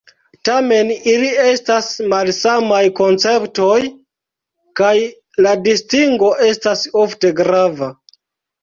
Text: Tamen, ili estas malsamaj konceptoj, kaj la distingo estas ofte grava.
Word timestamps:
Tamen, 0.47 0.87
ili 1.11 1.27
estas 1.49 1.89
malsamaj 2.13 2.81
konceptoj, 3.01 3.77
kaj 4.83 4.97
la 5.49 5.53
distingo 5.71 6.35
estas 6.51 6.87
ofte 7.07 7.35
grava. 7.45 7.95